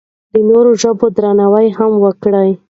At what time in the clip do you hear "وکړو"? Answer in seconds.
2.03-2.47